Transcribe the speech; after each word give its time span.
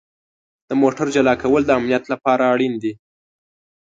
د 0.69 0.71
موټر 0.81 1.07
جلا 1.15 1.33
کول 1.43 1.61
د 1.65 1.71
امنیت 1.79 2.03
لپاره 2.13 2.43
اړین 2.53 2.73
دي. 2.83 2.93